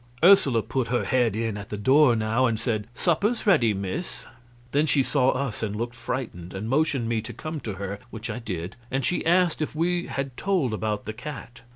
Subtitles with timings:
[0.23, 4.25] Ursula put her head in at the door now and said: "Supper's ready, miss."
[4.71, 8.27] Then she saw us and looked frightened, and motioned me to come to her, which
[8.27, 11.61] I did, and she asked if we had told about the cat.